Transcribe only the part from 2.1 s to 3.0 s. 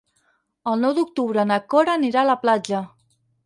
a la platja.